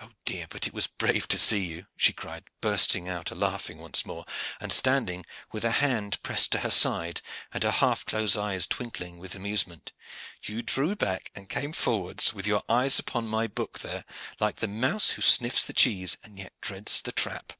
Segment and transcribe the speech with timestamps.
[0.00, 3.78] Oh dear, but it was brave to see you!" she cried, bursting out a laughing
[3.78, 4.24] once more,
[4.60, 7.22] and standing with her hand pressed to her side,
[7.54, 9.92] and her half closed eyes twinkling with amusement.
[10.42, 14.04] "You drew back and came forward with your eyes upon my book there,
[14.40, 17.52] like the mouse who sniffs the cheese and yet dreads the trap."